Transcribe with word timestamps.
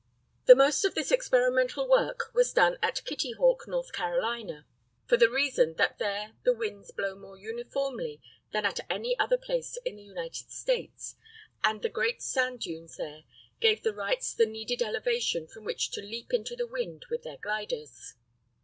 The 0.45 0.55
most 0.55 0.83
of 0.83 0.95
this 0.95 1.11
experimental 1.11 1.87
work 1.87 2.31
was 2.33 2.51
done 2.53 2.79
at 2.81 3.05
Kitty 3.05 3.33
Hawk, 3.33 3.65
N. 3.71 3.83
C.; 3.83 4.59
for 5.05 5.15
the 5.15 5.29
reason 5.29 5.75
that 5.75 5.99
there 5.99 6.33
the 6.43 6.55
winds 6.55 6.89
blow 6.91 7.13
more 7.13 7.37
uniformly 7.37 8.19
than 8.51 8.65
at 8.65 8.79
any 8.89 9.15
other 9.19 9.37
place 9.37 9.77
in 9.85 9.97
the 9.97 10.01
United 10.01 10.49
States, 10.49 11.17
and 11.63 11.83
the 11.83 11.89
great 11.89 12.23
sand 12.23 12.61
dunes 12.61 12.97
there 12.97 13.25
gave 13.59 13.83
the 13.83 13.93
Wrights 13.93 14.33
the 14.33 14.47
needed 14.47 14.81
elevation 14.81 15.45
from 15.47 15.65
which 15.65 15.91
to 15.91 16.01
leap 16.01 16.33
into 16.33 16.55
the 16.55 16.65
wind 16.65 17.05
with 17.11 17.21
their 17.21 17.37
gliders. 17.37 18.15